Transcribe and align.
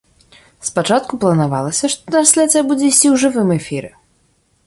Спачатку 0.69 1.19
планавалася, 1.23 1.85
што 1.95 2.01
трансляцыя 2.15 2.63
будзе 2.71 2.85
ісці 2.93 3.07
ў 3.13 3.23
жывым 3.25 3.49
эфіры. 3.59 3.89